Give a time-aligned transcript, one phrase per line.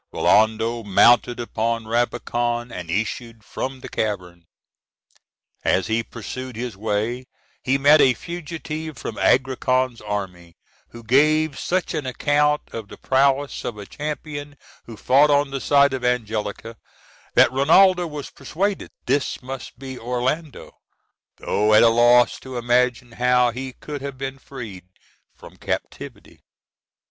[0.11, 4.45] Rinaldo mounted upon Rabican, and issued from the cavern.
[5.63, 7.27] As he pursued his way
[7.61, 10.55] he met a fugitive from Agrican's army,
[10.89, 15.61] who gave such an account of the prowess of a champion who fought on the
[15.61, 16.77] side of Angelica,
[17.35, 20.79] that Rinaldo was persuaded this must be Orlando,
[21.37, 24.85] though at a loss to imagine how he could have been freed
[25.35, 26.41] from captivity.